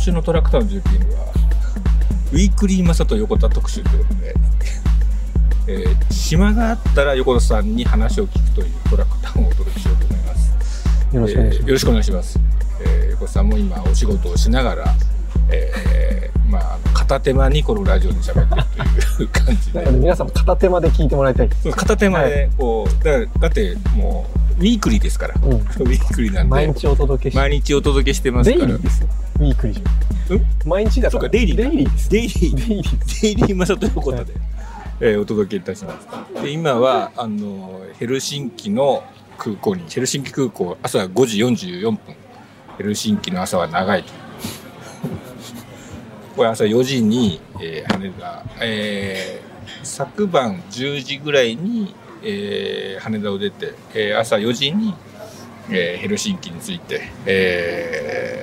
[0.00, 1.32] 週のトラクターの19人は、
[2.32, 4.34] ウィークリーマサと横田特集ということで、
[5.68, 11.14] えー、島があったら横田さんに話を聞くというトラクターをお届けしようと思います。
[11.14, 12.40] よろしくお願いしえーよろしくお願いします。
[12.80, 14.84] えー横田さんも今お仕事をしながら、
[15.50, 24.26] えーまあ、片手間にこのラジオで喋ってるという感じで 皆さんも片手間で聞いてもらいたい片手間でこう、だからだっても
[24.58, 25.52] うウィークリーですから、うん。
[25.52, 27.38] ウィークリーなんで毎日お届けして。
[27.38, 29.08] 毎日お届けしてますからリーですよ。
[29.40, 30.68] ウィークリーじゃん。
[30.68, 31.20] 毎日だから。
[31.22, 32.10] そうかデイリーだデイリーです。
[32.10, 33.22] デイリーデイリー。
[33.22, 34.32] デイリーマサということで、
[35.00, 36.06] えーお届けいたします。
[36.42, 39.02] で今はあのヘルシンキの
[39.38, 41.98] 空港にヘルシンキ空港朝5時44分
[42.76, 44.12] ヘルシンキの朝は長いと
[46.36, 49.50] これ朝4時に、えー羽田、えー
[49.82, 54.94] 昨晩10時ぐらいに、えー羽田を出て、えー朝4時に、
[55.70, 58.39] えーヘルシンキに着いて、えー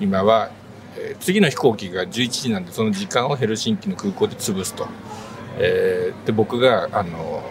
[0.00, 0.50] 今は、
[0.96, 4.88] え次の飛行機が11時なんでその時間をヘルシンキの空港で潰すと、
[5.58, 7.42] えーで僕があの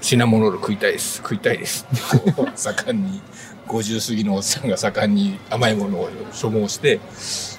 [0.00, 1.16] シナモロール食いたいです。
[1.18, 1.86] 食いたいです。
[1.90, 3.22] って盛んに
[3.66, 7.00] 50過ぎのおっさんが盛んに甘いものを所望して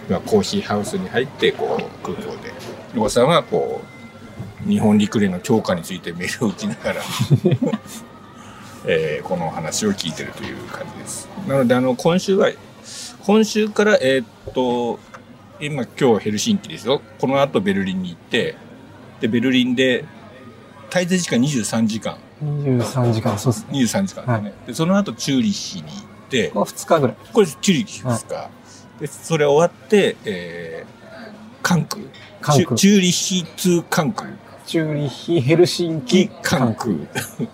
[0.08, 2.52] 今コーヒーハウスに入ってこう空港で。
[2.98, 3.82] おっさんはこ
[4.66, 7.02] う日本陸連の強化についてメールを打ちながら
[8.88, 11.28] えーこの話を聞いてるという感じです。
[11.48, 12.52] なので、あの、今週は、
[13.26, 15.00] 今週から、えーっと、
[15.60, 17.02] 今、今日ヘルシンキですよ。
[17.20, 18.56] この後ベルリンに行って、
[19.20, 20.06] で、ベルリンで、
[20.92, 22.20] 滞在時間23時間。
[22.44, 23.80] 23時間、そうですね。
[23.80, 24.54] 23時間ですね。
[24.68, 27.16] で、その後チューリッヒに行って、まあ2日ぐらい。
[27.34, 28.50] これチューリッヒですか。
[29.00, 32.04] で、それ終わって、えー、関空。
[32.42, 33.46] 関空チュチューリッヒ
[33.80, 34.30] 2関空。
[34.68, 36.94] チューリッヒ、ヘルシンキ、関空。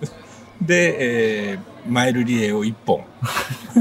[0.61, 3.05] で、えー、マイルリレーを1本。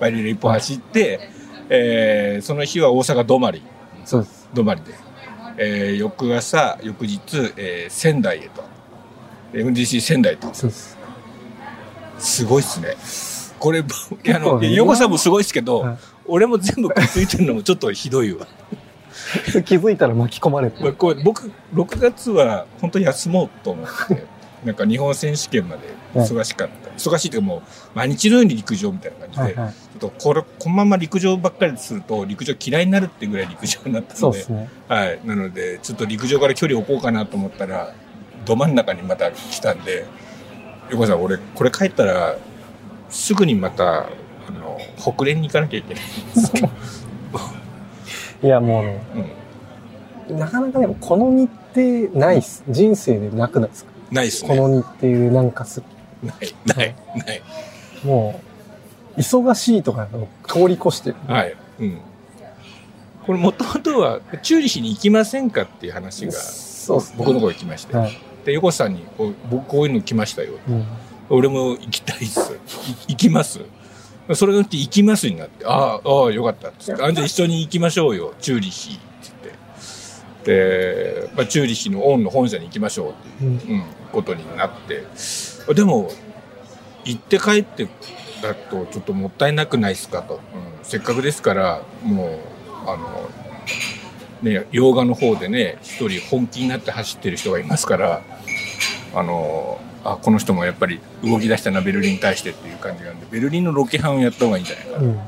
[0.00, 0.08] はい。
[0.08, 1.30] マイルリレー1本走って、
[1.70, 3.62] えーその日は大阪止まり、
[4.04, 4.48] そうです。
[4.54, 4.94] 止まりで、
[5.58, 7.20] えー翌朝、翌日、
[7.56, 8.64] えー仙台へと。
[9.52, 10.52] MDC 仙台と。
[10.54, 10.98] そうです。
[12.18, 12.96] すごいっすね。
[13.58, 15.98] これ、あの、横さんもすごいっすけど、はい
[16.30, 18.46] 俺も全部くっついてるのもちょっとひどいわ。
[19.64, 24.24] 気づいたら巻き込まれてまあ、これ僕、6月は本当に休もうと思って、
[24.64, 25.82] なんか日本選手権まで
[26.14, 26.87] 忙しかった。
[26.98, 27.62] 忙しいというかもう、
[27.94, 29.72] 毎日のように陸上みたいな感じで、はいはい。
[29.72, 34.68] ちょっとこれ、このまま陸上ばっかりすると、陸上嫌いになるってぐらい陸上になったので、ね。
[34.88, 35.20] はい。
[35.24, 37.94] なので、ちょっと陸上から距離を置こうかなと思ったら、
[38.44, 40.04] ど真ん中にまた来たんで、
[40.90, 42.36] 横田さん、俺、これ帰ったら、
[43.10, 46.68] すぐにまた、あの、北連に行かなきゃいけないんですけど、
[48.42, 49.00] いや、もうね、
[50.28, 50.38] うん。
[50.38, 52.62] なかなかでもこの日程ないっす。
[52.68, 53.90] 人生でなくないですか？
[54.12, 54.48] ないっすね。
[54.56, 55.86] この日程でなんかする。
[56.22, 56.36] ない、
[56.66, 56.94] ない、
[57.26, 57.42] ない。
[58.04, 58.40] も
[59.16, 61.16] う、忙しいとかを通り越してる。
[61.26, 61.56] はい。
[61.80, 62.00] うん。
[63.26, 67.16] これ、もともとは、チューリッヒに行きませんかっていう話が、そうっすね。
[67.18, 67.96] 僕の方に来まして。
[67.96, 68.18] はい。
[68.44, 70.52] で、横田さんに、こう僕こういうの来ましたよ。
[70.68, 70.86] うん。
[71.30, 72.54] 俺も行きたいっす。
[73.08, 73.60] い行きます？
[74.34, 77.02] それがって行きますになって、ああ、ああ、よかったっつって。
[77.02, 79.02] あんじゃあ一緒に行きましょうよ、チューリッヒって
[79.42, 81.24] 言って。
[81.24, 83.76] で、まあ、チューリッヒのオンの本社に行きましょうっていう、うん。
[83.76, 85.04] うん、ことになって。
[85.74, 86.10] でも、
[87.04, 87.88] 行って帰って
[88.42, 90.34] だとちょっともったいなくないですかと。
[90.34, 90.40] うん、
[90.82, 92.38] せっかくですから、もう、
[92.86, 93.30] あの、
[94.42, 98.22] ね、洋画の方でね、一人本気になって走ってる人がいますから、
[99.14, 104.98] あの、あ、この人もやっぱり動き出したな、ベルリンに対してっていう感じなんで、ベルリンのロケハンをやった方がいいんじゃないかな。
[104.98, 105.20] うん。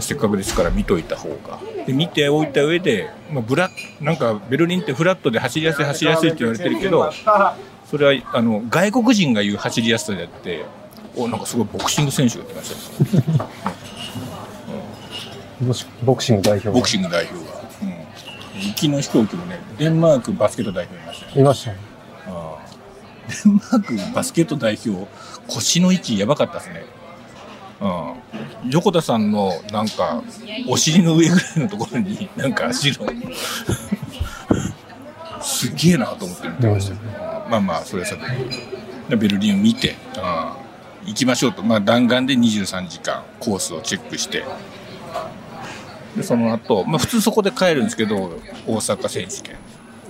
[0.00, 1.58] せっかくですから見といた方が。
[1.86, 3.70] で、見ておいた上で、まあ、ブラ
[4.00, 7.10] なんかベルリンってフラットで走りやすい走りやすいって言われてるけど、
[7.90, 10.66] それは、あの、外国人が言う走りやすさであって、
[11.16, 12.74] お、なんかすごいボクシング選手が来まし
[13.28, 13.48] たよ。
[15.60, 16.70] ボクボクシング代表。
[16.70, 17.50] ボクシング代表が。
[17.82, 17.88] うん。
[18.68, 21.32] 行きの飛行機もね、デンマークバスケット代表いましたよ。
[21.40, 21.76] いましたね。
[22.28, 22.60] ああ
[23.44, 25.08] デンマークバスケット代表、
[25.48, 26.84] 腰の位置やばかったですね。
[27.80, 27.88] う
[28.68, 28.70] ん。
[28.70, 30.22] 横田さんのなんか、
[30.68, 33.06] お尻の上ぐらいのところになんか足の、
[35.42, 36.98] すげえなと思って見てましたよ、
[37.48, 40.18] まあまあ、それはさてベルリンを見て、う
[40.64, 40.68] ん
[41.06, 41.62] 行きましょうと。
[41.62, 44.44] まあ弾丸で23時間コースをチェックして、
[46.16, 48.30] で、その後、まあ普通そこで帰るんですけど、
[48.66, 49.56] 大阪選手権。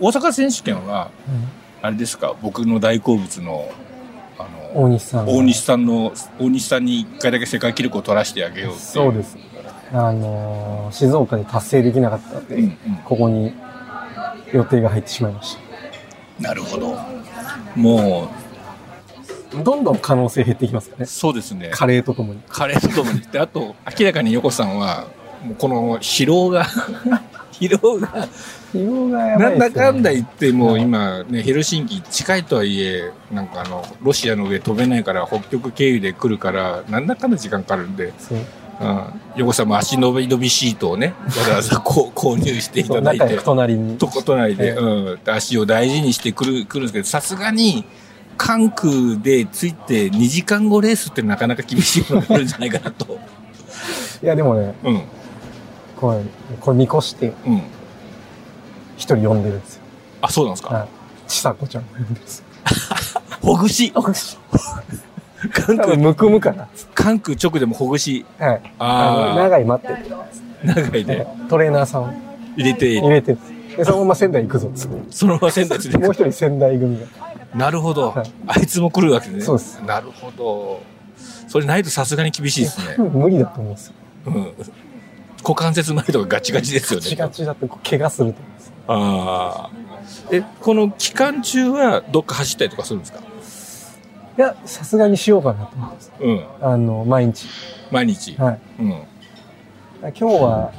[0.01, 1.11] 大阪選手権は、
[1.83, 3.71] あれですか、僕の大好物の、
[4.39, 4.43] あ
[4.75, 5.33] の、大西さんが。
[5.33, 9.37] 大西さんの、大西さんに一回だけ世界記録を取らせてあげようっていそうです。
[9.93, 13.55] あのー静岡で達成できなかったんで、うんうんここに
[14.53, 15.57] 予定が入ってしまいまし
[16.41, 16.99] なるほど。
[17.79, 18.29] も
[19.55, 21.07] う、どんどん可能性減っていきますからね。
[21.07, 21.71] そうですね。
[21.73, 22.41] カレーとともに。
[22.49, 23.21] カレーとともに。
[23.21, 25.07] で、あと、明らかに横さんは、
[25.45, 26.65] もうこの疲労が、
[27.53, 28.29] 疲労が、
[28.73, 38.35] 疲労がやばないんですよねだかんだ言ってもはい今ね、ヘルシンキ近いとはいえ、なんかあの、ロシアの上飛べないから北極経由で来るから、なんだかんだ時間かかるんで、そ
[38.81, 39.21] ううん。
[39.37, 43.99] 横さんも足伸び伸びシートをね、わざわざ こう購入していただいて隣に。
[43.99, 45.19] とことないで、ええうん。
[45.27, 47.85] 足を大事にしてくる、来るんですけど、さすがに、
[48.39, 53.19] 関空でついて2時間後レースってなかなか厳しいものがあるんじゃないかなと。
[54.23, 55.03] いや、でもね、うん。
[55.97, 56.21] これ、
[56.61, 57.63] これ見越してうん。
[58.97, 59.83] 一人呼んでるんですよ。
[60.23, 60.75] あ、そうなんですか。
[60.75, 60.89] はい。
[61.27, 62.45] ちさこちゃんが呼んでるんですよ。
[63.43, 63.93] ほぐし。
[65.49, 66.69] 関空、むくむかな。
[66.95, 68.25] 関空直でもほぐし。
[68.39, 68.61] はい。
[68.79, 70.11] あーあの長い待ってて。
[70.65, 72.13] 長いでトレーナーさんを
[72.57, 73.37] 入れて、入れて、
[73.77, 75.03] で、そのまま仙台行くぞっつって。
[75.11, 77.07] そのまま仙台連れてもう一人仙台組が。
[77.55, 79.41] なるほど、はいあいつも来るわけね。
[79.41, 80.81] そうですなるほど。
[81.49, 82.97] それないとさすがに厳しいですね。
[83.09, 83.95] 無理だと思うんですよ。
[84.27, 84.35] うん。
[85.43, 87.05] 股関節周りとかガチガチですよね。
[87.05, 88.73] ガチガチだと怪我すると思うんですよ。
[88.89, 89.71] ああ。
[90.33, 93.21] え、この期間中はどっか走ったりとかするんですか？
[94.39, 96.13] いや、さすがにしようかなと思ってます。
[96.21, 96.47] うん。
[96.61, 97.49] あの、毎日。
[97.91, 98.37] 毎日。
[98.37, 98.61] はい。
[98.79, 98.89] うん。
[98.89, 100.73] 今日は、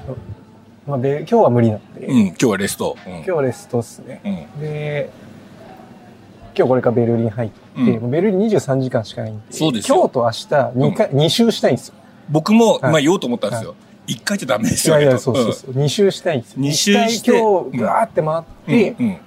[0.88, 2.28] まあ、で今日は無理なんで、うん。
[2.28, 2.98] 今日はレスト。
[3.06, 3.14] うん。
[3.16, 4.22] 今日はレストっすね。
[4.56, 4.62] うん。
[4.62, 5.10] で、
[6.56, 10.46] 今日これからベルリン入って、うんベルリン23時間しかないんで、そうですよ今日と明日
[10.92, 11.96] 2回、二周したいんですよ。
[12.30, 13.76] 僕も、はいまあ言おうと思ったんですよ。
[14.08, 15.04] 一、回じゃダメですよね。
[15.04, 15.72] いやいや、とそうそうそう。
[15.72, 16.56] 2周したいんですよ。
[16.60, 19.06] 二周して今日、ぐわーって回って、うん。
[19.06, 19.18] うん。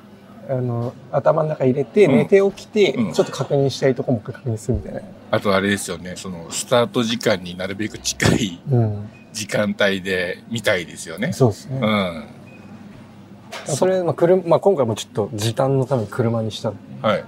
[0.48, 5.00] あの、頭の中入れて、うん寝て起きて、うんちょっと確認したいとこも確認するみたいな。
[5.30, 9.08] あとあれですよね、その、スタート時間になるべく近いうん。
[9.32, 11.32] 時間帯で見たいですよね。
[11.32, 11.78] そうですね。
[11.80, 12.24] うん。
[13.66, 17.24] それ、まあ、車、まあ、今回もちょっと時短のために車にしたんはい。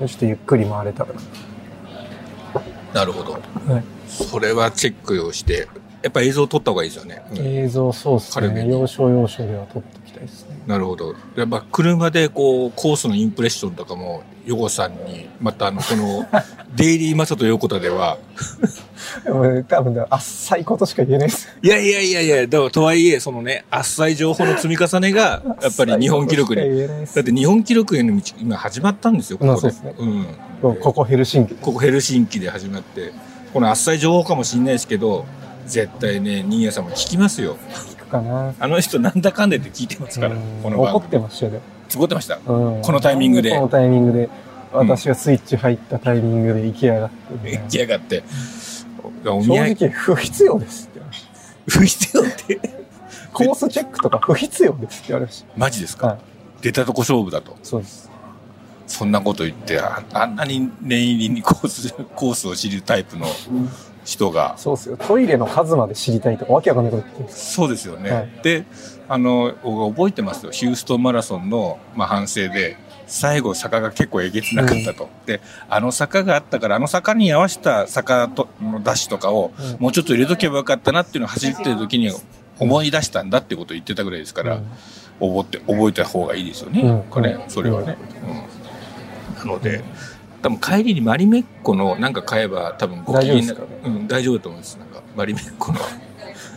[0.00, 1.20] で、ちょっとゆっくり回れたらな。
[2.92, 3.32] なるほど。
[3.32, 3.38] は
[3.78, 3.84] い。
[4.08, 5.68] それはチェックをして、
[6.04, 7.22] やっぱ映像を撮った方がいいですよね。
[7.30, 8.66] うん映像、そうですね。
[8.68, 10.60] 要所要所では撮っておきたいですね。
[10.66, 11.14] なるほど。
[11.34, 16.26] やっぱ車でこう、コースのインプレッションとかも、ヨゴさんに、またあの、この、
[16.76, 18.18] デイリーマサト横田では、
[19.24, 21.48] で多分ね、あっさいことしか言えないです。
[21.62, 26.86] いやいやいやいや、だからとはいえ、そのね、浅い情報の積み重ねが、やっぱり日本記録に。
[26.86, 29.68] だって日本記録への道、今始まったんですよ、ここで。
[29.68, 30.26] うですねうん。
[30.76, 31.54] ここヘルシンキ。
[31.54, 33.12] ここヘルシンキで始まって、
[33.54, 35.24] この浅い情報かもしれないですけど、
[35.66, 37.56] 絶対ね、新谷さんも聞きますよ。
[37.72, 38.54] 聞くかな。
[38.58, 41.10] あの人なんだかんだって聞いてますから、うんこの番怒っ組。
[41.10, 41.60] てましたよね。
[41.94, 42.36] 怒ってました。
[42.36, 42.38] う
[42.78, 44.28] んこのタイミングでこのタイミングで。
[44.72, 47.60] 私がスイッチ入ったタイミングで行きやがってみたいな。
[47.60, 48.24] 行きやがって。
[49.24, 51.00] お正直不必要ですって。
[51.68, 52.60] 不必要って？
[53.32, 56.00] コースチェックとか不必要ですって言われましマジですた。
[56.00, 56.18] か、はい。
[56.60, 57.56] 出たとこ勝負だと？
[57.62, 58.10] そうです。
[58.88, 63.26] そんなこと言って、ああんなに念入りにコース、コースを知るタイプの
[64.04, 64.96] 人が、そうですよ。
[64.96, 67.32] トイレの数まで知りたいとか、わけわかんないこと言って。
[67.34, 68.10] そうですよね。
[68.10, 68.64] はいで、
[69.08, 70.52] あの、僕覚えてますよ。
[70.52, 75.08] ヒューストンマラソンの、まあ、反省で、最後坂が結構えげつなかったと。
[75.26, 82.10] で、あの坂があったから、あの坂に合わせた坂とのダッシュとかを、うんもうちょっと入れとけばよかったなっていうのを走ってる時に
[82.58, 84.60] 思い出したんだってことを言ってたぐらいですから、
[85.20, 86.80] 覚えて、覚えた方がいいですよね。
[86.80, 87.96] うんこれ、それはね。
[88.26, 88.64] うん
[89.34, 89.82] なので、
[90.44, 93.62] 多分帰りにマリメッコのなんか買えば多分ご機嫌な大丈夫ですか？
[93.86, 94.76] うん、大丈夫だと思います。
[94.78, 95.78] なんかマリメッコの。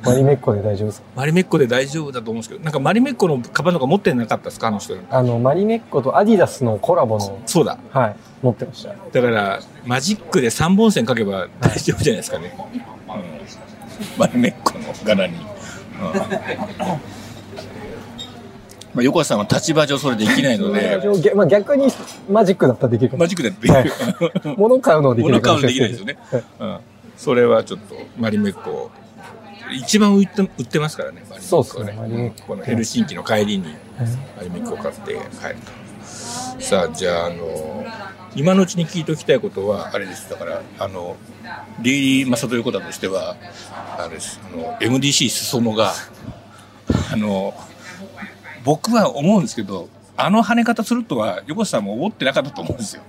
[0.04, 1.08] マリメッコで大丈夫ですか？
[1.16, 4.68] マリメッコで大丈夫だと思うんですけど、なんかマリメッコのカバンとか持ってなかったですか？
[4.68, 4.94] あの人。
[5.10, 7.80] あの、マリメッコとアディダスのコラボの、そうだ。
[7.92, 8.90] はい、持ってました。
[8.90, 12.54] だから、マジックで3本線書けば大丈夫じゃないですかね。
[12.58, 15.36] うん、マリメッコの柄に。
[15.36, 15.44] うん
[18.98, 21.88] まあ、横田さんは立場上それできないので、逆まあ、逆に
[22.28, 24.56] マジックだったらできるかもマジックでできる。
[24.58, 26.44] 物買うのはできるか物買うのもしれないできないですよね。
[26.60, 26.80] うん。
[27.16, 28.90] それはちょっと、マリメッコ、
[29.72, 33.76] 一番売って売ってますからね、マリメッコそうっすねこのヘルシンキの帰りに、
[34.36, 36.60] マリメッコを買って帰ると。
[36.60, 37.86] さあ、じゃあ、あの、
[38.36, 40.28] 今のうちに聞いておきたいことは、あれです。
[40.28, 41.18] だから、あの、
[41.82, 43.36] リーリー・マサト横田としては、
[44.00, 44.40] あれです。
[44.52, 45.94] あの、MDC 裾野が、
[47.14, 47.54] あの、
[48.68, 53.02] 僕は思うんですけど、あの跳ね方するとは、横田さんも思ってなかったと思うんですよ。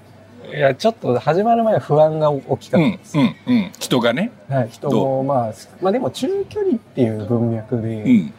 [0.54, 3.18] いや、ちょっと始まる前は不安が大きかうん、ったです。
[3.18, 3.72] うん、うん。
[3.76, 4.30] 人がね。
[4.48, 8.32] はい、人もまあ、まあでも中距離っていう文脈うでん。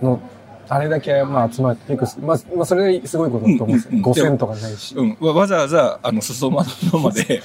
[0.00, 0.18] の、
[0.70, 3.90] あれだけまあ集まって結構、まあ、まあそれすごいことだと思うんですよ。
[3.92, 4.94] うんうんうん5000とかないし。
[4.94, 5.16] うん。
[5.20, 7.42] わわざわざ、あの、裾間のまで、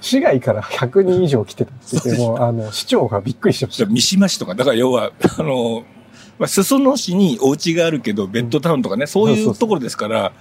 [0.00, 3.86] 市外から100人以上来てたって言って、もうあの、市長がびっくりしてました。
[3.86, 5.82] 三島市とか、だから要は、あの、
[6.38, 10.32] まあ、裾野市にお家があるけど、ベッドタウンとかね、そういうところですから、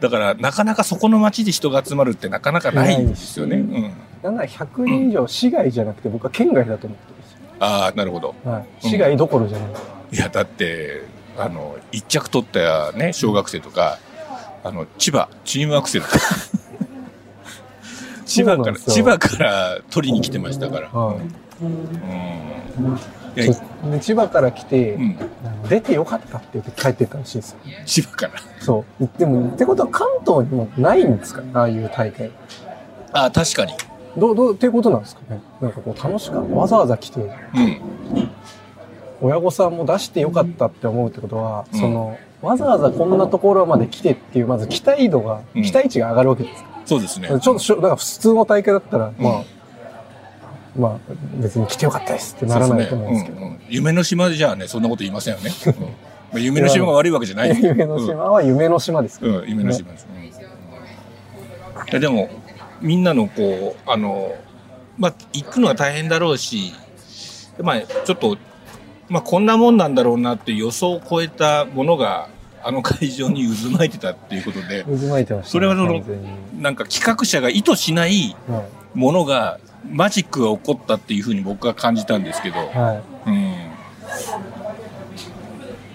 [0.00, 3.56] だから、なかなかそこの街で人が集まるってなかなかないんですよね。
[3.56, 3.92] うん。
[4.22, 7.38] なんなら100人以上市外じゃなくて僕は県外だと思ってるんですよ。
[7.58, 8.34] ああ、なるほど。
[8.44, 8.86] はい。
[8.86, 9.68] 市外どころじゃない。
[10.12, 11.02] いや、だって、
[11.36, 13.98] あの、一着取ったね、小学生とか、
[14.62, 16.18] あの、千葉、チームアクセルとか。
[18.24, 20.88] 千葉から、千葉から取りに来てましたから。
[20.88, 21.16] はい
[21.62, 22.98] うん。
[24.00, 25.16] 千葉から来て、うん。
[25.68, 27.58] 出てよかったって言って帰ってったらしいですよ。
[27.86, 28.32] 千葉から。
[28.60, 29.08] そう。
[29.18, 31.42] でも、ってことは関東にもないんですか？
[31.54, 32.30] ああいう大会。
[33.12, 33.72] ああ、確かに。
[34.16, 35.40] どう、どう、っていうことなんですかね？
[35.60, 36.54] なんかこう楽しかった。
[36.54, 37.30] わざわざ来て、うん。
[39.22, 46.64] 親御さんも出してよかったって思うってことは、うんその、わざわざこんなところまで来てっていう、まず期待度が、うん期待値が上がるわけです。
[46.84, 47.28] そうですね。
[47.28, 49.42] ちょっとしょ、なんか普通の大会だったら、まあ、
[50.76, 53.40] まあ、別に来てよかったですってならないと思うんですけど。
[53.40, 55.50] ねうんうん夢の島じゃあね、そんなこと言いませんよね。
[55.66, 55.88] うんま
[56.34, 59.38] あ夢の島が悪いわけじゃない 夢の島は夢の島ですから。
[59.38, 60.06] うん、夢の島です。
[60.14, 60.22] うん
[61.90, 62.30] いやでも、
[62.80, 64.34] みんなのこう、あの、
[64.98, 66.72] まあ、行くのは大変だろうし、
[67.56, 68.38] でまあ、ちょっと、
[69.08, 72.28] まあ、こんなもんなんだろうなって予想を超えたものが、
[72.64, 76.02] あの会場に渦巻いてたっていうことで、渦巻いてました、それはその
[76.60, 78.64] なんか企画者が意図しないは
[78.94, 79.58] ものが、
[79.90, 82.60] マジックが起こったっていうふうに僕は感じたんですけど、い。
[82.60, 83.34] はうん。
[83.34, 83.38] い。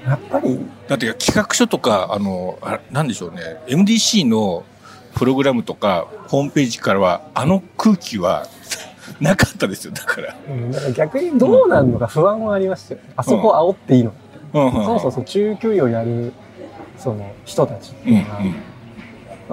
[0.06, 4.64] やっぱり、だって企画書とか、あの、あなんでしょうね、MDC の
[5.16, 8.48] プログラムとか、ホームページからは、あの空気は
[9.20, 10.36] なかったですよ、だから。
[10.50, 13.02] うん、だから逆にどうなるのか不安はありましたよ。
[13.16, 14.12] あそこ煽っていいの、
[14.54, 16.32] うんうんそもそも中距離をやる、
[16.98, 18.50] その人たちってうんいうのが、ま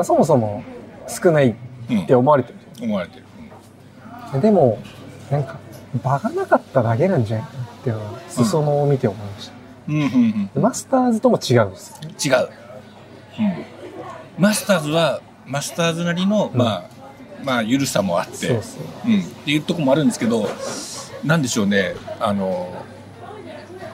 [0.03, 0.63] あ、そもそも
[1.09, 1.55] 少ないっ
[1.91, 2.59] うんうんて思われてる。
[2.81, 3.24] 思われてる。
[4.41, 4.79] でも、
[5.31, 5.59] なんか、
[6.03, 9.55] 場がなかっただけなんじゃないかなっていうのは、裾野を見て思いました。
[9.87, 12.15] うんうんうんでマスターズとも違うんですよね。
[12.25, 12.49] 違う。
[13.39, 14.43] うん。
[14.43, 16.85] マスターズは、マスターズなりの、うんまあ、
[17.45, 19.11] まあ、ゆるさもあって、そうそう。
[19.13, 20.49] うん、っていうとこもあるんですけど、
[21.23, 22.73] なんでしょうね、あの、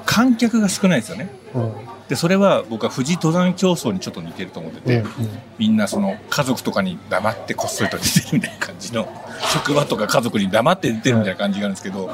[0.06, 1.30] 観客が少ないですよね。
[1.54, 1.89] うん。
[2.10, 5.10] で、それは僕は富士登山競争にちょっと似てると思ってて、うん
[5.58, 9.08] みんなその家族とかに黙ってこっそりと出てるみたいな感じの、
[9.52, 12.10] 職場とか家族に黙って出てるみたいな感じがあるんですけど、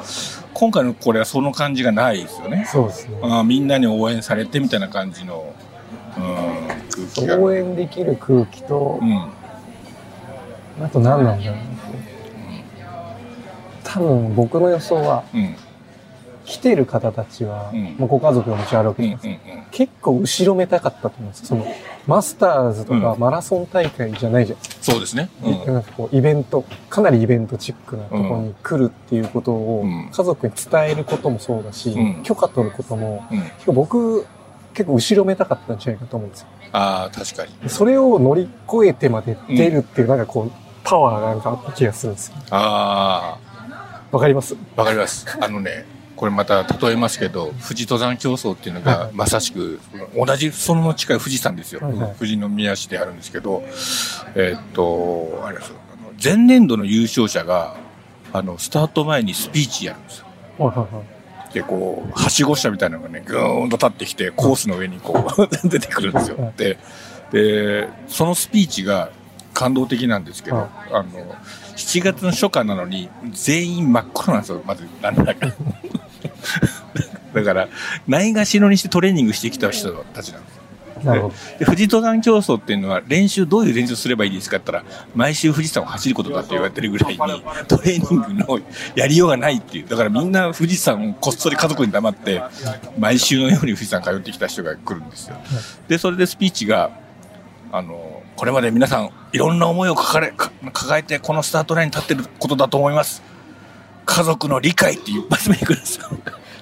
[0.53, 2.67] 今回のこれはその感じがないですよね。
[2.71, 3.17] そうですね。
[3.23, 5.51] あーみんなに応援されてみたいな感じの、
[6.15, 6.23] うん、
[6.67, 7.39] 空気が。
[7.39, 9.31] 応援できる空気とう、ん。
[10.85, 11.61] あと何なんだろうな。
[13.83, 15.55] 多分僕の予想は、うん。
[16.47, 18.95] 来てる方たちは、うんもうご家族がもちろんあるわ。
[18.95, 19.67] けじゃないですか。
[19.69, 21.45] 結構後ろめたかったと思うんですよ。
[21.47, 21.65] その、
[22.07, 24.59] マスターズとかうんマラソン大会じゃないじゃん。
[24.81, 25.29] そうですね。
[25.43, 25.73] うん。
[25.73, 33.25] なんかこう、イベント、かなりイベントチックなところに来るっていうことをうん家族に伝えることもそうだし、うん許可取ることも、
[33.65, 34.25] 僕、
[34.73, 36.47] 結構後ろめたかったんじゃないかと思うんですよ。
[36.71, 37.69] ああ、確かに。
[37.69, 40.51] それを乗り越えてまで出るっていう、なんかこう、
[40.85, 42.35] パワーがなんかあった気がするんですよ。
[42.51, 43.37] あ
[44.09, 44.55] わかります？
[44.77, 45.25] あ、わかります。
[45.41, 45.85] あのね、
[46.17, 49.79] これまた例えますけど、富士登山競争っていうのがはいまさしく、
[50.15, 51.79] 同じその近い富士山ですよ。
[51.81, 53.63] はいはい富士宮市であるんですけど、
[54.35, 57.77] えーっと、あれですよあの前年度の優勝者が、
[58.33, 60.25] あの、スタート前にスピーチやるんですよ。
[60.57, 61.53] はいはいはい。
[61.53, 66.53] で、こう、はしご車みたいなのがね、ぐーんと立ってきて、コースの上にこう、 出てくるんですよ。
[66.57, 66.77] で、
[67.31, 69.11] で、そのスピーチが
[69.53, 71.35] 感動的なんですけど、はいあの、
[71.75, 75.53] 7月の初夏なのに、全員真っ黒なんですよ、まず、ランナーが。
[77.33, 77.67] だから、
[78.07, 80.57] ないがしろにしてトレーニングしてきた人たちなんですよ。
[81.03, 81.33] なるほど。
[81.59, 87.17] で、富士登山競争っていうのは、練習、どういう練習すればいいですかって言ったら、毎週富士山を走ることだって言われてるぐらいに、
[87.67, 88.59] トレーニングの
[88.95, 89.87] やりようがないっていう。
[89.87, 92.41] だからみんな富士山をこっそり家族に黙って、
[92.97, 95.37] 毎週のように富士山通ってきた人が来るんですよ。
[95.87, 96.91] で、それでスピーチが、
[97.71, 103.21] あの、これまで皆さん、いろんな思いを抱えか抱えて、このスタートラインに立ってることだと思います。
[104.07, 106.07] 家族の理解って一発目に来るんですよ。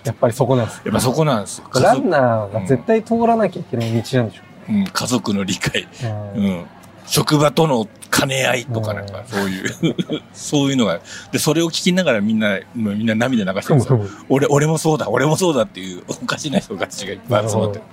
[0.03, 0.81] やっぱりそこなんです。
[0.83, 1.69] やっぱそこなんですよ。
[1.81, 5.87] ランナーが絶対通らなきゃいけない道なんでしょうん、家族の理解。
[6.35, 6.39] う。
[6.39, 6.65] うん。
[7.05, 9.95] 職場との兼ね合いとかなんか、そういう、
[10.33, 14.01] そういうのが、で、それを聞きながらみんな、みんな涙流してるんですよ。
[14.27, 17.83] 俺、俺もそうだ、俺もそうだっていう、おかしな人たちがいっぱい集まってる。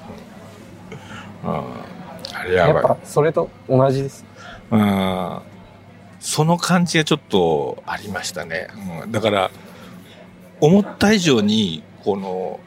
[1.45, 1.65] うん
[2.35, 2.75] あれやばい。
[2.75, 4.25] やっぱそれと同じです。
[4.71, 5.39] うん
[6.23, 8.69] その感じがちょっとありましたね。
[9.03, 9.51] うん、だから、
[10.61, 12.61] 思った以上に、この、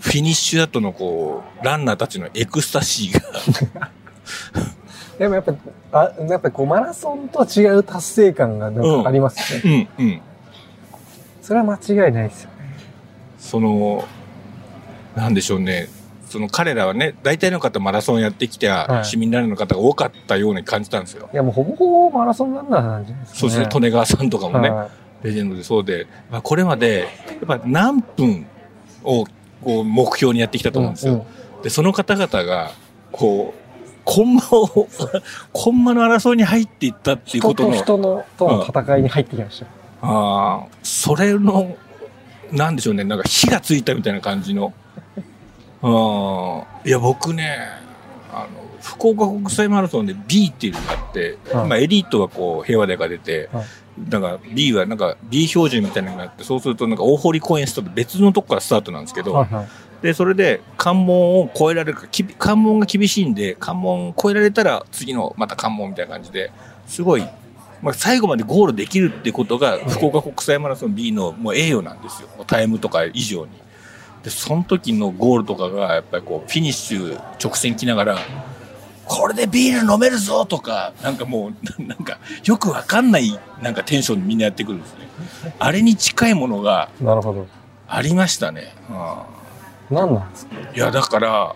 [0.00, 3.90] フィニッシュ後のこう、ランナーたちのエクスタシーが、
[5.18, 5.54] でもやっぱ、
[5.92, 9.88] あやっぱこうマラソンとは違う達成感がなんかありますね。
[9.98, 10.20] うん、うん。
[11.42, 12.56] それは間違いないですよね。
[13.38, 14.08] その、
[15.14, 15.88] なんでしょうね。
[16.32, 21.28] その彼らはね、大体の方マラソンやってきて、はい市民ランナーの方が多かったように感じたんですよ。
[21.32, 23.40] いや、もうほぼほぼマラソンランナーなんじゃないですか、ね。
[23.40, 24.88] そうですね、利根川さんとかもね、はい
[25.22, 28.44] レジェンドでそうで、まあ、これまで、やっぱ何分
[29.04, 29.24] を
[29.62, 31.12] こう目標にやってきたと思うんですよ。
[31.12, 31.26] うんうん
[31.62, 32.72] で、その方々が、
[33.12, 34.88] こう、コンマを、
[35.52, 39.66] コンマの争いに入っていったっていう人ことの、と人のとの戦いに入ってきました。
[40.02, 41.76] ああ、それの、
[42.50, 44.72] なんでしょうね、なんか火がついたみたいな感じの。
[45.82, 47.68] ああ、いや、僕ね、
[48.32, 53.64] あの、福岡国際マラソンで B っていうのがあって、はいまあエリートはこう平和台が出て、はい
[53.98, 59.68] だから B はなんか B 標準みたいなのがあって、そうするとなんか大堀公園スタート別のとこからスタートなんですけど、はいはい。
[60.02, 62.06] で、それで関門を越えられるか、
[62.38, 66.50] 関門が厳しいんで、関門を越えられたら次のまた関門みたいな感じで、
[66.86, 67.28] すごい、
[67.82, 72.28] まあ、最後までゴールできるってことが、福岡国際マラソン B のもう栄誉なんですよ。
[72.46, 73.52] タイムとか以上に。
[74.22, 78.18] で、その時のゴールとかが、やっぱりこう、フィニッシュ直線来ながら、
[79.04, 85.08] これでビール飲めるぞとか、なんかもう、ななんか、よくわかんない、なんかテンションでみんなやってくるんですね。
[85.58, 87.46] あれに近いものがなるほど。
[87.88, 88.74] ありましたね。
[88.88, 90.54] うん何なんですか？
[90.74, 91.54] いや、だから、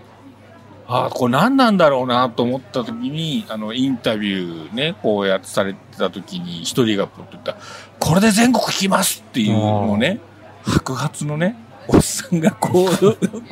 [0.88, 7.56] ああ、これ何なんだろうなと思った時に、あの、インタビューね、こうやってされてた時に、一人がポッと言った、
[7.98, 10.20] これで全国来ますっていうのをね、
[10.64, 11.56] 白髪のね、
[11.88, 12.96] おっさんがこう、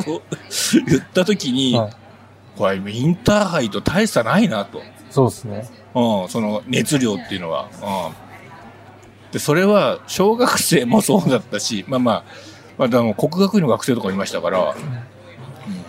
[0.04, 0.36] こう
[0.86, 1.92] 言った時に、はい
[2.56, 4.80] これインターハイと大差ないなと。
[5.10, 5.68] そうですね。
[5.94, 7.68] うん、その熱量っていうのは。
[7.72, 9.32] うん。
[9.32, 12.24] で、それは小学生もそうだったし、まあまあ、
[12.78, 14.74] まあ、でも国学院の学生とかいましたから、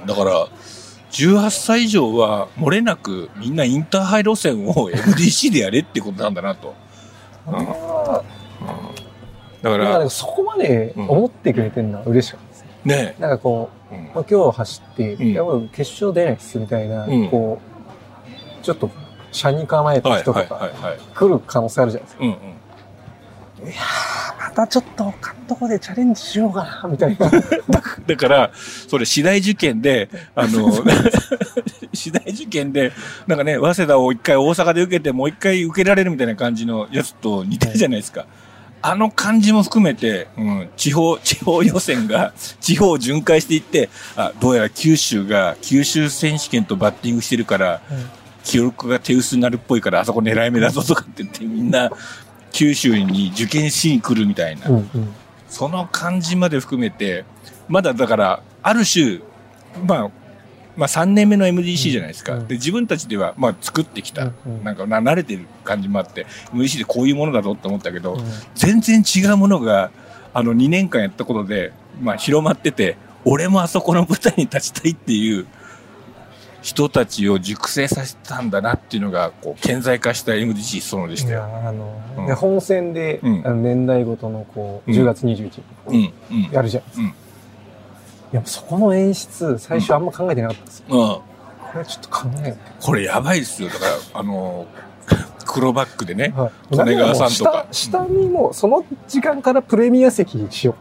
[0.02, 0.48] うん、だから、
[1.12, 6.76] 18歳以上は漏れなくみんなインターハイ路線を MDC でやれってことなんだなと。
[7.48, 7.66] うんうん
[9.66, 12.96] だからいやでも、そこまで思ってくれてるのは嬉しかったですね。
[12.96, 17.60] ねなんかこう、うんまあ、今日走って、やもう決勝出ないっすみたいな、うんこ
[18.62, 18.92] う、ちょっと、
[19.32, 21.00] 車に構えたはいはい人とかはいはい。
[21.16, 22.24] 来る可能性あるじゃないですか。
[22.26, 22.36] うんうん。
[24.40, 27.32] またちょっと他のとこでチャレンジしようかな、みたいな。
[28.06, 30.72] だから、それ、次第受験で、あの、
[31.92, 32.92] 次第受験で、
[33.26, 38.28] なんかね、早稲田を一回大阪で受けて、もう一回受けられるみたいな感じのやつと似てるじゃないですか。
[38.88, 47.82] あの感じも含めて、うん、地方、地方予選が、 地方を巡回していって、あ、どうやら九州が、九州選手権とバッティングしてるから、
[48.44, 51.90] 記録が手薄になるっぽいから、あそこ狙い目だぞとかって言って、みんな、
[52.52, 54.68] 九州に受験しに来るみたいな。
[54.68, 55.14] うんうん。
[55.50, 57.26] その感じまで含めて、
[57.68, 59.20] まだだから、ある種、
[59.84, 60.10] まあ、
[60.78, 62.36] まあ3年目の MDC じゃないですか。
[62.36, 64.24] うんで、自分たちでは、まあ作ってきた。
[64.24, 68.22] うんうんなんかな、慣れてる感じもあって、MDC でこういうものだぞって思ったけど、うん
[68.56, 69.92] 全然違うものが、
[70.34, 75.48] あの2年間やったことで、まあ広まってて、俺もあそこの舞台に立ちたいっていう
[76.62, 81.68] 人たちを熟成させたんだなっていうのが、こう、顕在化した MDC そのでしいや、たよ。
[81.68, 85.96] あの、うんで本戦で、うんあの年代ごとのこう、うん10月21日、うん、
[86.32, 86.52] うん。
[86.52, 87.25] やるじゃないですか。
[88.36, 90.86] や、そこの演出、最初あんま考えてなかったんですよ。
[90.90, 90.98] うん。
[91.72, 93.70] これちょっと考えよこれやばいですよ。
[93.70, 94.66] だから、あの、
[95.46, 96.34] 黒バックでね。
[96.36, 96.40] う。
[96.40, 96.52] は
[96.86, 96.90] い。
[96.90, 100.76] 利根川さんとか下下にもう、その時間からプレミア席にしよ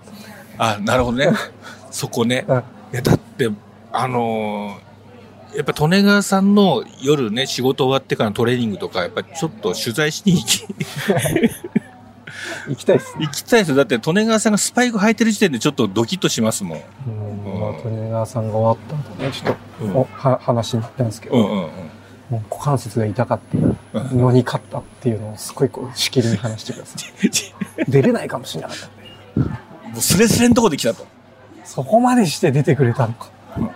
[0.58, 1.30] あ、なるほどね。
[1.90, 2.44] そこね。
[2.48, 2.62] うん
[2.92, 3.50] いや、だって、
[3.92, 4.84] あのー
[5.56, 10.66] やっぱ利根川さんの夜ね、仕事終わってからのトレーニングとか、やっぱちょっと取材しに行き、う。
[12.70, 13.26] 行きたいですね。
[13.26, 13.76] 行きたいですよ。
[13.76, 16.80] だって利根川さんがスパイク履いてる時点でちょっとドキッとしますもん。
[17.82, 21.68] トレーナーさんが終わった後ね、ちょっと、うんおは話になったんですけど、うんうんうん。
[22.30, 23.40] もう股関節が痛かっ
[23.92, 27.84] たのに勝ったっていうのをすごいこう、しきりに話してください。
[27.90, 29.50] 出れないかもしれなかったんで。
[29.90, 31.06] もうスレスレのとこで来たと。
[31.64, 33.28] そこまでして出てくれたのか。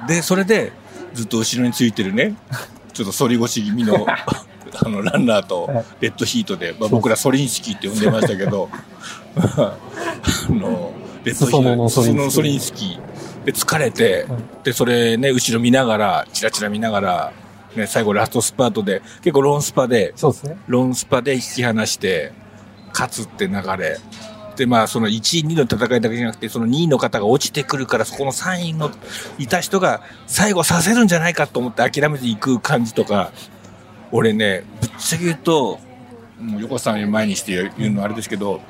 [0.06, 0.72] で、それで、
[1.14, 2.34] ずっと後ろについてるね、
[2.92, 8.68] ちょっと反り腰気味の、 あの、ランナーとはい、レッドヒートで、まあ、僕らソリンスキーって呼んでましたけど、
[9.36, 9.76] あ
[10.50, 10.92] の、
[11.24, 11.88] レッドヒート、の
[12.30, 13.07] ソリンスキー
[13.44, 17.32] で、疲れてうん、で、それね、後ろ見ながら、チラチラ見ながら、
[17.76, 20.58] ね、最後ラストスパートで、結構ロンスパで、そうですね。
[20.66, 22.32] ロンスパで引き離して、
[22.92, 23.98] 勝つって流れ。
[24.56, 28.90] で、まあ、その1位、2位の戦いだけじゃなくて、その2位の方が落ちてくるから、そこの3位の
[29.38, 33.32] いた人が最後させるんじゃないかと思って諦めていく感じとか、
[34.10, 35.78] 俺ね、ぶっちゃけ言うと、
[36.40, 38.60] もう横さんより前にして言うのはあれですけど、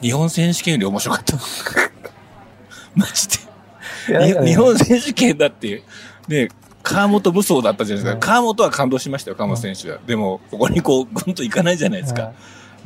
[0.00, 1.36] 日本選手権より面白かった。
[2.94, 3.53] マジで。
[4.44, 5.82] 日本選手権だって、
[6.28, 6.48] ね、
[6.82, 8.14] 川本無双だったじゃないですか。
[8.14, 9.98] うん川本は感動しましたよ、川本選手は。
[10.06, 12.22] でも、ここにこう、ぐんといかないじゃないですか。
[12.22, 12.34] はやっ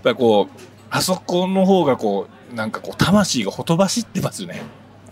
[0.02, 4.57] ぱりこう、あそこの方がこう、なんかこう、魂がほとばしってますよね。
[4.57, 4.61] い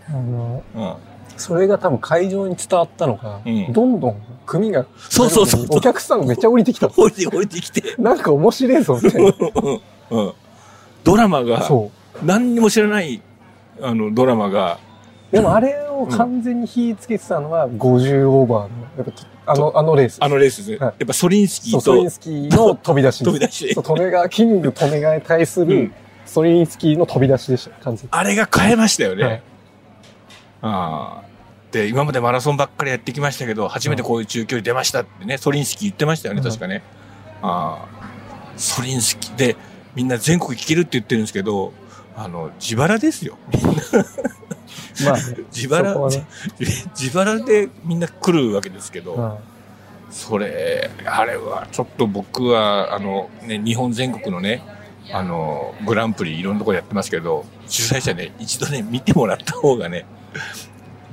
[0.08, 0.94] あの、うん。
[1.36, 6.88] それが多分会場に伝わったのが、うんどんどん組が、そうそうそうお客さんめっちゃ降りてきた。
[6.88, 9.32] 降りて降りてきて、なんか面白いぞ、みたいな。
[10.10, 10.32] うんうん
[11.04, 11.92] ドラマが、そ
[12.24, 13.22] 何にも知らない、
[13.80, 14.85] あの、ドラマが、う。
[15.36, 19.04] でもあれを完全に火つけてたのは50オーバーの、やっ
[19.44, 20.18] ぱあの、あのレース。
[20.20, 20.62] あのレースで。
[20.62, 20.76] すね。
[20.78, 20.94] はい。
[20.98, 21.80] やっぱソリンスキーと。
[21.80, 23.24] ソリンスキーの飛び出し。
[23.24, 23.74] 飛び出し。
[23.74, 25.92] そう、利根川、キング利根川に対するうん、
[26.24, 27.50] ソリンスキーの飛び出し。
[27.50, 27.68] でし。
[27.68, 28.96] た、完全あれが変えまし。
[28.96, 29.24] たよね。
[29.24, 29.42] はい
[30.62, 31.26] ああ
[31.70, 33.38] で、今までマラソンばっかりやってきまし。
[33.38, 34.90] たけど、初めてこういう中距離出まし。
[34.92, 36.22] たってね、ソリンスキー言ってまし。
[36.22, 36.82] たよね、うん確かね。
[37.42, 38.06] ああ
[38.56, 39.56] ソリンスキーで、
[39.94, 41.72] みんな全国行けるって言ってるんですけど、
[42.16, 43.36] あの、自腹ですよ。
[45.00, 45.06] に。
[45.06, 45.22] まあ ね、
[45.54, 46.26] 自腹ね、
[46.98, 49.32] 自腹でみんな来るわけですけど、うん
[50.10, 54.62] それ、あれはちょっと僕は、あの、ね、日本全国のね、
[55.12, 60.06] あの、グランプリいろんなところやってますけど、主催者ね、一度ね、見てもらった方がね、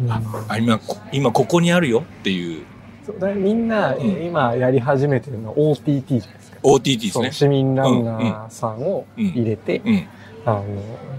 [0.02, 2.66] うんあ今、こ今ここにあるよっていう、
[3.06, 6.58] そうだみんな、ん今やり始めてるのは OTT じゃないですか。
[6.64, 7.32] OTT ですね。
[7.32, 10.08] 市民ランナーさんをうん入れて、うん。
[10.46, 10.64] あの、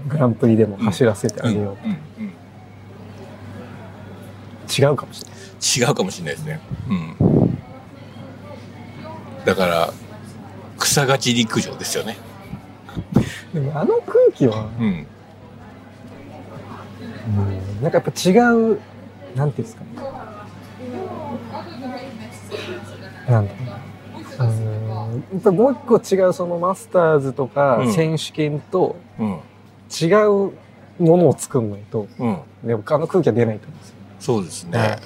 [0.07, 1.53] グランプリでも走らせてあうん。
[1.53, 1.87] げよう。
[1.87, 1.91] うん。
[1.91, 2.24] うん
[4.65, 5.89] 違うかもしれない。
[5.89, 6.59] 違うかもしれないですね。
[6.89, 7.57] うん。
[9.45, 9.93] だから、
[10.77, 12.17] 草勝ち陸上ですよね。
[13.53, 15.07] でもあの空気は、うん。
[17.27, 18.31] うんなんかやっぱ違
[18.73, 18.79] う、
[19.35, 19.89] なんていうんですかね。
[23.29, 23.67] なんだろう
[24.37, 29.39] やっぱもう一個違うそのマスターズとかうん選手権とうん。
[29.89, 30.51] 違う
[30.99, 32.39] ものを作んないと、うん。
[32.63, 33.95] でもあの空気は出ないと思うんですよ。
[34.25, 34.77] そうですね。
[34.77, 34.99] はい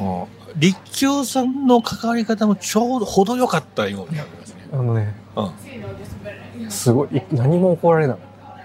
[0.00, 4.68] うん立教さんの関わり方もちょうど程よかったように思いますね。
[4.70, 6.70] あのね、うん。
[6.70, 8.16] すごい、い何も怒られない。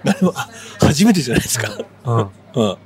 [0.04, 0.50] 何も、あ、
[0.86, 1.70] 初めてじゃないですか。
[2.04, 2.18] うん。
[2.18, 2.78] うん。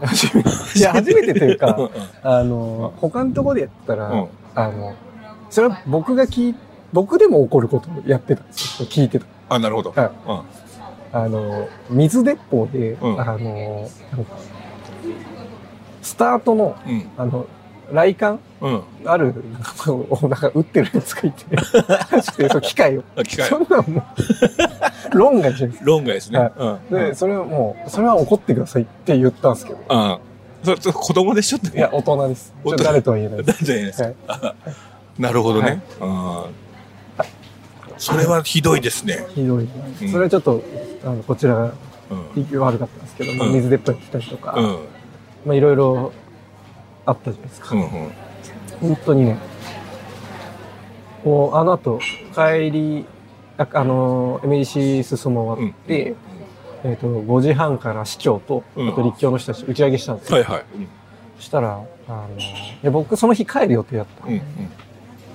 [0.00, 0.48] 初めて。
[0.78, 1.90] いや、 初めてというか
[2.22, 4.94] あの、他のところでやったら、うんあの、
[5.50, 6.54] それは僕が聞い、
[6.94, 8.88] 僕でも怒ることをやってたんですよ。
[8.88, 9.26] 聞いてた。
[9.50, 9.92] あ、なるほど。
[9.94, 10.40] はいうん。
[11.12, 14.32] あの、水鉄砲で、うんあの、なんか
[16.06, 17.10] スタートの、うん。
[17.18, 17.46] あの、
[17.92, 18.38] 来館？
[18.60, 18.82] うん。
[19.04, 23.02] ある、なんかこう、なんか撃ってるやつがいて、 走ってる、その機械を。
[23.16, 23.58] あ、機械そ。
[23.58, 24.02] んなんも
[25.12, 26.38] う、論外じゃないです論外ですね。
[26.38, 26.76] はいうん。
[26.78, 26.80] か。
[26.90, 30.18] で、それはもう、それは怒ってくださいって言ったんですけど、うん。
[30.64, 31.58] それ、子供でしょ？
[31.58, 31.76] って。
[31.76, 32.54] いや、大人です。
[32.84, 33.64] 誰とは言えないです。
[33.64, 34.54] 誰じゃないですはいか。
[35.18, 35.82] なるほどね。
[36.00, 36.42] うん。
[37.98, 39.26] それはひどいですね。
[39.34, 39.64] ひどい。
[39.64, 40.62] うんそれはちょっと、
[41.04, 41.70] あの、こちらが
[42.10, 42.60] うん。
[42.60, 44.78] 悪かったんですけど、水鉄砲に来たりとか、うん。
[45.46, 46.12] まあいろいろ
[47.06, 47.74] あったじゃないですか。
[47.74, 47.82] うん。
[47.82, 47.88] うん。
[48.80, 49.38] 本当にね、
[51.24, 52.00] もうあの後、
[52.34, 53.06] 帰り、
[53.56, 56.14] ああの、MDC 進む終わって、
[56.84, 60.38] えっ、と、5時半から市長と、うんあと立教の人たち打ち上げしたんですよ。
[60.38, 60.64] はいはい。
[61.38, 62.42] そしたら、あの、い
[62.82, 64.26] や僕その日帰る予定だった。
[64.26, 64.34] うん。
[64.34, 64.42] うん。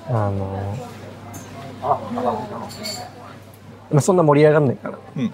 [0.07, 0.77] あの、
[3.91, 4.99] まあそんな盛り上がんないから。
[5.15, 5.21] うん。
[5.23, 5.31] うん。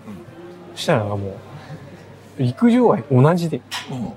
[0.75, 3.61] そしたらもう、陸上愛同じで、
[3.91, 4.13] うん。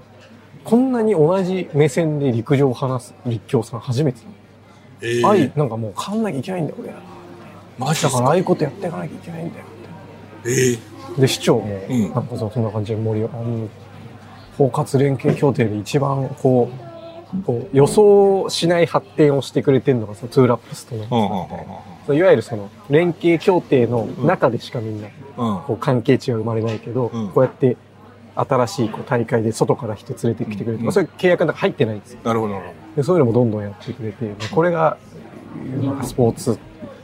[0.65, 4.21] こんなに同じ目線で陸上を話す立教さん初めて。
[5.03, 5.53] え愛、え。
[5.57, 6.95] なんかもう変わんなきゃいけないんだよ、俺ら。
[7.79, 9.65] マジだからああいうことやっていかなきゃいけないんだよ。
[10.47, 11.21] ええ。
[11.21, 13.69] で、市長も、うんなんかそそんな感じで盛り上がる。
[14.59, 16.69] 包括連携協定で一番こ
[17.33, 21.49] う、こう予想しない発展をしてくれてるのがそのーラップスとの、
[22.09, 22.17] うん。
[22.17, 25.61] いわゆるその連携協定の中でしかみんなうん。
[25.63, 27.77] こう関係値が生まれないけど、うんこうやって
[28.49, 32.21] 新しいこう大会で外から人連れてきてくれるとか、うんそういう契約の中入ってないんですよ。
[32.25, 32.61] なるほど、
[32.97, 34.97] でそういうのもどんどんやってくれて、まあこれが
[35.83, 36.59] なんかスポーツ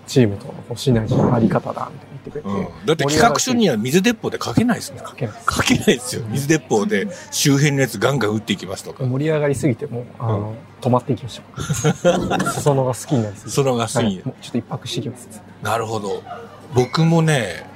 [0.07, 2.55] チームとのシナジーのあり方だみたいに言ってくれて、ど。
[2.55, 2.87] うん。
[2.87, 5.05] だって企画書には水鉄砲で書けないですもん。
[5.05, 5.55] 書けないです。
[5.55, 6.23] 書けないですよ。
[6.29, 9.05] 水鉄砲で周辺のやつガンガン撃っていきますとか。
[9.05, 12.53] 盛り上がりすぎてもう、あの、止まっていきました。
[12.53, 13.51] 裾野が好きになりすぎて。
[13.51, 15.43] そのが過ぎはいもうちょっと一泊してきます。
[15.63, 16.23] なるほど。
[16.75, 17.69] 僕もね、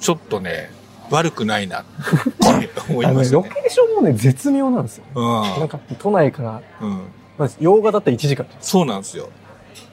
[0.00, 0.70] ちょっとね、
[1.12, 3.42] 悪くないなって思いましたね。
[3.42, 5.04] ロケーションもね、絶妙なんですよ。
[5.14, 6.62] なんうか、都内から、ん。
[6.80, 7.00] うん。
[7.38, 8.46] まあ、洋画だったら1時間。
[8.60, 9.28] そうなんですよ。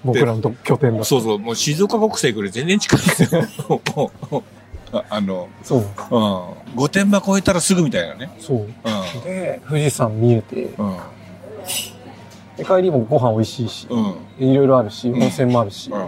[0.03, 1.03] 僕らのど拠点だと。
[1.03, 1.39] そうそう。
[1.39, 3.43] もう静岡国際より全然近いですよ。
[4.93, 5.79] あ あの、そう。
[5.79, 5.85] うん。
[6.75, 8.31] 御殿場越えたらすぐみたいなね。
[8.39, 8.61] そう。
[8.63, 10.73] うで、富士山見えて、ん。
[10.77, 10.97] うん。
[12.57, 14.15] で帰りもご飯美味しいし、うん。
[14.39, 15.99] いろいろあるし、うん温泉もあるし、うん。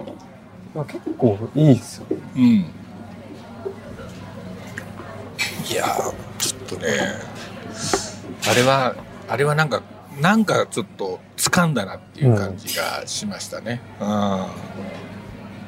[0.73, 2.05] まあ、結構いいですよ。
[2.35, 2.65] うん。
[5.71, 6.87] いやー、ちょっとね、
[8.49, 8.93] あれは、
[9.29, 9.81] あれはなんか、
[10.19, 13.81] なんかちょっと掴んだなっていう感じがしましたね。
[14.01, 14.07] うん。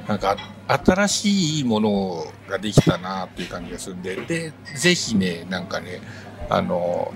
[0.09, 0.35] なんか、
[0.67, 6.01] 新しいものができたなっていう感じがするんで、で、ぜひね、なんかね、
[6.49, 7.13] あの、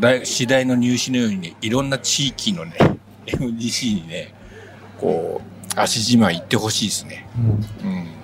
[0.00, 2.72] 大次第の入試のようにね、いろんな地域のね、
[3.26, 4.34] MDC にね、
[5.00, 5.40] こ
[5.76, 7.28] う、足島行ってほしいですね。
[7.84, 8.17] うんうん。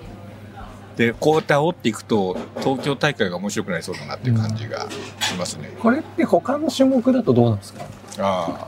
[0.95, 4.87] で、こうやって煽っていくと、東京大会が面白くなりそうだなっていう感じが
[5.19, 5.75] しますね。
[5.79, 7.83] これって他の種目だとどうなんですか？
[8.19, 8.67] あ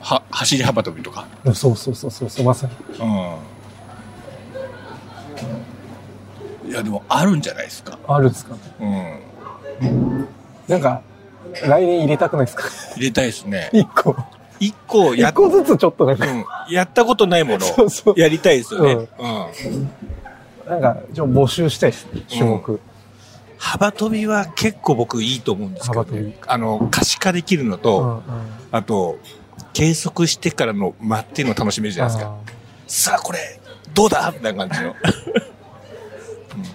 [0.00, 1.26] は、走り幅跳びとか？
[1.54, 2.72] そうそうそうそうそう、まさに。
[6.64, 6.70] うん。
[6.70, 7.98] いや、でもあるんじゃないですか。
[8.06, 8.60] あるんですかね。
[9.80, 10.28] うん。
[10.68, 11.00] なんか、
[11.66, 12.64] 来年入れたくないですか？
[12.96, 13.70] 入れたいですね。
[13.72, 14.14] 一個。
[14.60, 18.20] 一個や一個ずつちょっとなんか、うん、やったことないものそうそう。
[18.20, 18.92] やりたいですよね。
[18.92, 19.08] うんうん。
[20.68, 22.80] なんか、ちょ募集したいですね、種目。
[23.58, 28.22] 幅跳びは結構僕いいと思うんですけど、幅跳びあの、可視化できるのと、うんうん
[28.72, 29.18] あと、
[29.72, 32.32] 計測してからの間っていうのを楽しめるじゃないですか。
[32.32, 32.50] あ
[32.86, 33.38] さあ、これ、
[33.94, 34.32] どうだ？
[34.32, 34.94] みたいな感じの。
[34.94, 34.94] ー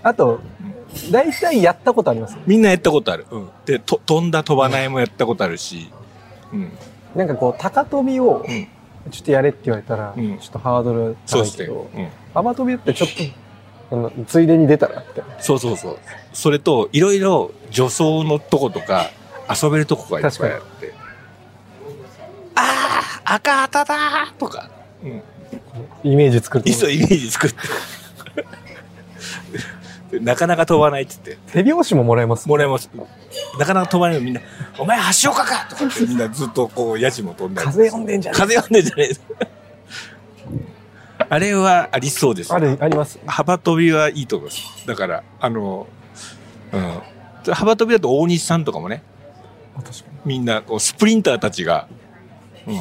[0.03, 0.39] あと、
[1.11, 2.37] 大体やったことあります？
[2.45, 3.25] みんなやったことある。
[3.29, 3.49] うん。
[3.65, 5.91] で、と飛んだ飛ばないもやったことあるし、
[6.53, 6.71] うん。
[7.15, 8.67] なんかこう、高跳びをうん、
[9.11, 11.17] ちょっとやれって言われたら、うんちょっとハードル。
[11.27, 12.07] 高いけど、うん。
[12.33, 13.23] 幅跳びだってちょっと、
[14.27, 15.23] ついでに出たらって。
[15.39, 15.99] そうそうそう。
[16.33, 19.09] それと、いろいろ助走のとことか、
[19.49, 20.93] 遊べるとこがいっぱいあって。
[22.55, 24.69] ああ赤旗だーとか。
[25.03, 25.23] うん。
[26.03, 27.57] イメージ作るといっそイメージ作って。
[30.11, 31.63] で なかなか飛ばないって言って。
[31.63, 32.47] 手拍子ももらえます？
[32.47, 32.89] もらえます。
[33.57, 34.41] なかなか飛ばないのみんな、
[34.77, 37.67] お前橋岡かとかってみんなずっとこう、ヤジも飛んだり。
[37.67, 39.25] 風読んでんじゃね風読んでんじゃないですか。
[41.29, 42.53] あれはありそうです。
[42.53, 43.19] ある、あります。
[43.25, 44.87] 幅跳びはいいと思います。
[44.87, 45.87] だから、あの、
[46.71, 47.53] うん。
[47.53, 49.03] 幅跳びだと大西さんとかもね、
[49.75, 51.87] 確かみんなこうスプリンターたちが、
[52.67, 52.75] うん、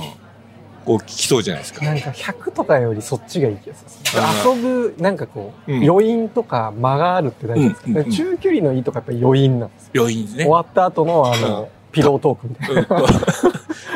[0.84, 1.80] こう来そうじゃないですか。
[1.80, 1.86] に。
[1.86, 3.84] なんか100とかよりそっちがいい気がす
[4.16, 4.54] る。
[4.54, 10.02] 遊ぶ、なんかこう、うん余韻とか間があるって大事ですか、うん中距離のいいとかやっぱり余韻なんですよ。
[10.02, 10.46] 余韻ね終。
[10.46, 12.86] わった後のあの、ピロートークみたいな。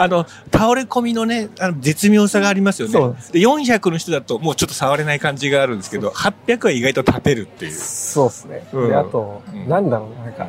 [0.07, 3.15] うんあの、倒れ込みのね、あの絶妙さがありますよね。
[3.15, 7.73] ですで、400の人だともうちょっと触れない感じがあるんですけど、800は意外と立てるっていう。
[7.73, 8.67] そうですね。
[8.73, 10.49] うんで、あと、うんなんだろうな、なんか、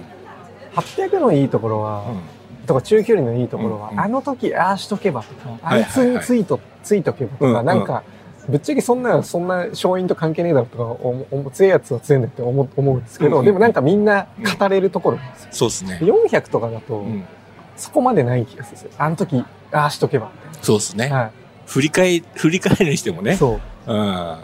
[0.75, 8.03] 800のいいところは、うんとか中距離のいいところは、うんうんあの時ああしとけばとか、あはいいつについと、ついとけばとか、うんうんなんか、
[8.47, 14.27] ぶっちゃけそんな、そんな勝因と関係ねえだろとか思う、強いやつは強いんだって思う思うんですけど、うんうんでもなんかみんな
[14.59, 15.49] 語れるところなんですよ。
[15.51, 15.99] そうですね。
[16.01, 17.25] 400とかだと、うん
[17.75, 18.91] そこまでない気がする。
[18.97, 21.05] あの時、ああしとけばみそうですね。
[21.05, 21.17] たいな。
[21.17, 21.31] は
[21.65, 23.33] 振り返り、振り返るにしてもね。
[23.33, 23.37] い。
[23.37, 23.93] そう。
[23.93, 24.37] うん。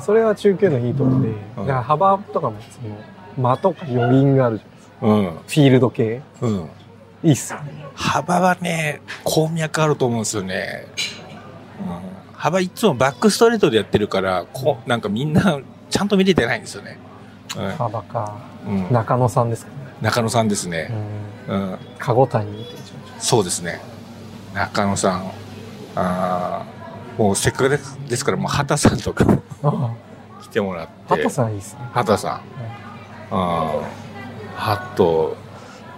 [0.00, 2.96] それは中距離のいいところで、うんだから幅とかもその、
[3.48, 5.10] 間とか余韻があるじゃん。
[5.10, 5.24] うん。
[5.24, 6.22] フィールド系。
[6.40, 6.68] うん。
[7.24, 7.84] いいっすよね。
[7.94, 10.86] 幅はね、鉱脈あると思うんですよね。
[11.80, 16.98] うん、幅いつもバックストレートでやってるから、こうなんかみんなちゃんと見れてないんですよね。
[17.78, 18.38] 幅か。
[18.66, 18.86] うん。
[18.86, 19.76] うん、中野さんですかね。
[20.00, 20.84] 中野さんですうね。
[20.84, 20.88] ん。
[21.48, 21.78] うん。
[21.98, 22.80] 籠谷みたいな。
[23.18, 23.80] そうですね。
[24.54, 25.30] 中野さん。
[25.94, 27.78] あーもうせっかく
[28.08, 29.24] ですから、もう畑さんとか
[30.42, 30.92] 来てもらって。
[31.08, 31.80] あ、ハトさんいいっすね。
[31.92, 32.40] 畑さん。
[33.30, 33.82] あー
[34.56, 35.36] ハット。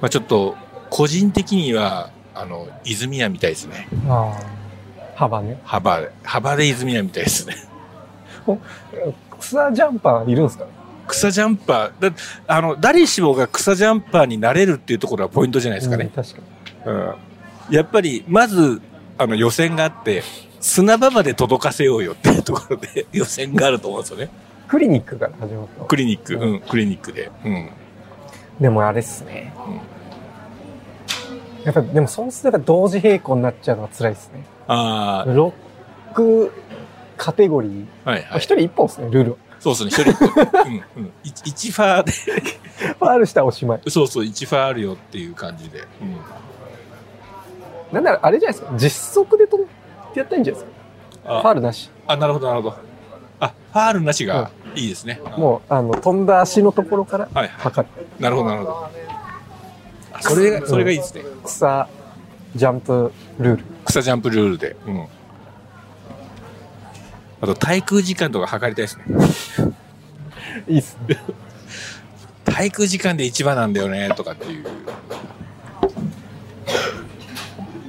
[0.01, 0.57] まあちょっと、
[0.91, 3.89] 個人的には、あの、泉谷みたいですね。
[4.09, 4.55] ああ。
[5.15, 5.61] 幅ね。
[5.65, 7.55] 幅で、幅で泉谷みたいですね。
[9.41, 10.71] 草ジャンパーいるんですかね？
[11.07, 16.05] 草ジャンパー、だあの、誰しもが草ジャンパーになれるっていうところがポイントじゃないですかね。
[16.05, 16.41] うん確か
[16.87, 16.93] に。
[16.93, 17.15] うん。
[17.71, 18.81] やっぱり、まず、
[19.19, 20.23] あの、予選があって、
[20.61, 24.31] 砂場まで届かせようよっていうところで 予選があると思うんですよね。
[24.67, 25.85] クリニックから始まった。
[25.85, 27.31] クリニック、うんうん、クリニックで。
[27.45, 27.71] うん。
[28.61, 29.53] でもあれっすね。
[31.65, 34.45] やっぱ、でもそうすれば同時並行になっちゃうのは辛いっすね。
[34.67, 35.53] あロ
[36.13, 36.53] ック
[37.17, 37.87] カテゴリー。
[38.05, 38.39] あ、はいはい。
[38.39, 39.37] 一人一本ですね、ルールは。
[39.73, 40.25] そうですね、一人、
[40.97, 41.13] うん、うん。
[41.23, 43.81] 一一ファーで、ファールしたらおしまい。
[43.89, 45.87] そうそう、一ファーあるよっていう感じで。
[46.01, 46.17] うん。
[47.95, 48.77] なんならあれじゃないですか？
[48.77, 49.61] 実測でとっ
[50.13, 50.73] てやったらいいんじゃないです
[51.25, 51.41] か？
[51.41, 51.91] ファあールなし。
[52.07, 52.77] あ、なるほど、なるほど。
[53.41, 55.21] あ、ファールなしがいいですね。
[55.37, 57.49] う、もう、あの、飛んだ足のところからはいはい。
[57.59, 58.07] 測る。
[58.19, 58.89] なるほど、なるほど。
[60.13, 61.23] あそれが、それがいいですね。
[61.45, 61.89] 草、
[62.55, 63.65] ジャンプルール。
[63.85, 64.77] 草ジャンプルールで。
[64.87, 65.07] うん。
[67.45, 69.05] あと、滞空時間とか測りたいですね。
[70.67, 71.19] いいっすね。
[72.47, 74.65] 滞空時間で一番なんだよね、とかっていう。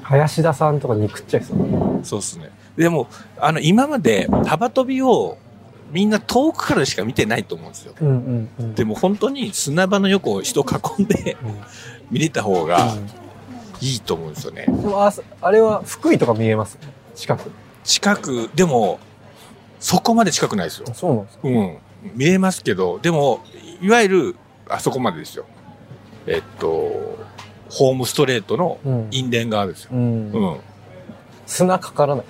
[0.04, 1.58] 林田さんとかに食っちゃいそう。
[2.04, 2.50] そうですね。
[2.76, 3.08] でも、
[3.39, 5.38] あの、今まで幅跳びを
[5.91, 7.94] みんな遠くからしか見てないと思うんですよ。
[8.02, 8.76] うんうんうん。
[8.76, 11.56] でも本当に砂場の横を人囲んでうん、
[12.12, 13.08] 見れた方がうん
[13.80, 14.65] いいと思うんですよね。
[14.65, 16.78] でもああれは福井とか見えます？
[17.15, 17.50] 近く。
[17.84, 19.00] 近く、でも、
[19.86, 20.88] そこまで近くないですよ。
[20.95, 21.48] そうなんですか？
[21.48, 21.78] うん。
[22.15, 23.41] 見えますけど、でも、
[23.84, 24.36] いわゆる、
[24.67, 25.45] あそこまでですよ。
[26.26, 27.19] えっと、
[27.69, 29.91] ホームストレートのうんインレン側ですよ。
[29.93, 30.58] うんうん。
[31.45, 32.26] 砂かからない。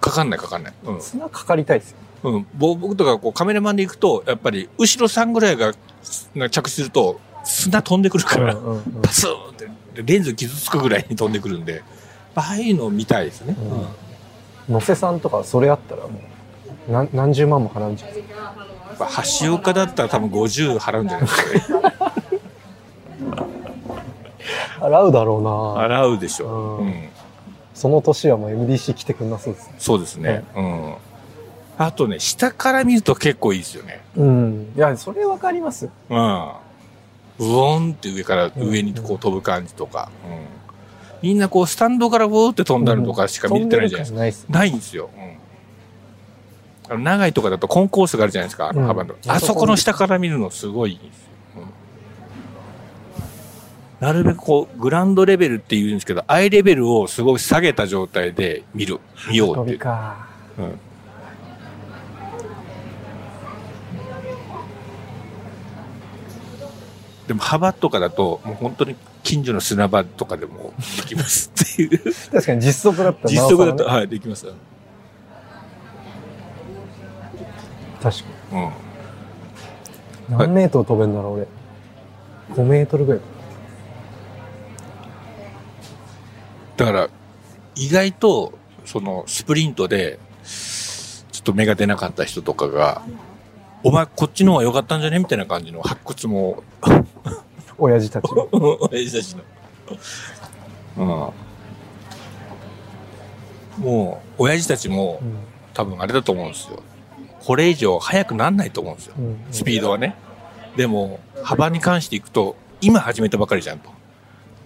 [0.00, 0.72] かかんないかかんない。
[0.82, 1.00] うん。
[1.02, 1.98] 砂かかりたいですよ。
[2.22, 5.74] うん、ぼ僕とかこうカメラマンで行くと、やっぱり後ろさんぐらいが
[6.34, 9.66] な着地すると砂飛んでくるから、うんうんうんパスーンって
[10.02, 11.82] でレンズ傷つくぐらいに飛んでくるんで、
[12.34, 13.54] ああいうのを見たいですね。
[13.58, 16.12] うん野瀬さんとかそれあったらもう
[16.88, 18.16] 何何十万も払うんじゃない？
[18.16, 18.34] ですか。
[18.36, 21.26] やっぱ橋岡だったら多分50払うんじゃない？
[21.26, 21.84] ですかね。
[24.80, 25.50] 払うだろうな。
[25.98, 26.46] 払うでしょ
[26.78, 26.82] う。
[26.82, 27.08] うんうん。
[27.74, 29.74] その年はもう MDC 来てくんなそうですね。
[29.78, 30.44] そうですね。
[30.54, 30.94] うん。
[31.76, 34.04] あとね、下から見ると結構いいですよね。
[34.16, 34.72] うん。
[34.76, 35.88] いや、それわかります。
[36.08, 36.48] うん。
[37.38, 40.10] うおんって上からうん上にこう飛ぶ感じとか。
[40.24, 40.44] うん。
[41.28, 44.18] みんなこうスタンドからウォーって飛んだのとかしか見てないじゃないですか。
[44.18, 44.46] ないです。
[44.48, 45.10] ないんですよ。
[45.16, 45.36] うん。
[46.88, 49.14] あの長いとかだとコンコースがあるじゃないですか、あのうん幅の。
[49.26, 51.00] あそこの下から見るのすごい。
[51.56, 51.64] うん
[54.00, 59.80] なるべくこう、グランドレベルって言うんですけど、アイレベルをすごい下げた状態で見る、見よう飛っていう。
[60.58, 60.78] うん
[67.26, 71.98] でも幅とかだと、もう本当に近所の砂場とかでもできますっていう。
[72.30, 74.44] 確かに実測だったら 実測だと、なおさはい、できます。
[74.44, 74.58] らね
[78.04, 78.60] 確かうん。
[78.60, 78.70] に。
[80.38, 81.46] 何メートル飛べんだろう、俺。
[82.54, 83.20] 5メートルぐらい。
[86.76, 87.08] だから、
[87.76, 88.52] 意外と、
[88.84, 93.00] その、スプリントで、ちょっと目が出なかった人とかが、
[93.82, 96.62] お前こっちの方が良かったんじゃねみたいな感じの発掘も、
[97.78, 98.48] 親父たちの。
[98.92, 99.36] 親父たち
[100.96, 101.32] の。
[103.78, 103.84] うん。
[103.84, 105.36] もう、親父たちもう、ん
[105.72, 106.80] 多分あれだと思うんですよ。
[107.44, 109.14] これ以上速くなんないと思うんですよ。
[109.18, 110.14] うんスピードはね。
[110.76, 113.90] でも、幅に関していくと、今始めたばかりじゃんと。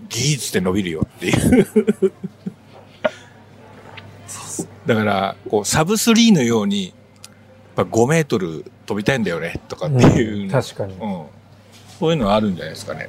[0.09, 1.67] 技術で伸びるよっていう。
[4.87, 6.95] だから、こう、サブ3のように、やっ
[7.77, 10.95] ぱ5メートル飛びたいんだよね、とかっていう、うん確かに。
[10.95, 11.27] うん。
[11.99, 13.09] そういうのはあるんじゃないですかね。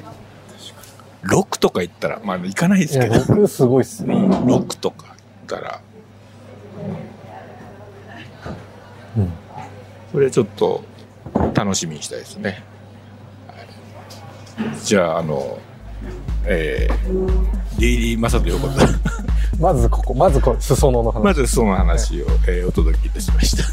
[1.23, 4.15] 6とか言ったら、まあ、行かないですけど、僕すごいっすね。
[4.15, 5.15] 6とか
[5.47, 5.81] 言ったら、
[9.17, 9.31] うん。
[10.11, 10.83] それちょっと
[11.53, 12.63] 楽しみにしたいですね。
[13.47, 13.67] はい
[14.83, 15.57] じゃあ、あの、
[16.45, 18.85] えー、デイリーマサト横田。
[19.59, 21.23] まずここ、まずこれ、裾野の話。
[21.23, 23.63] まずその話を、えーお届けいたしました。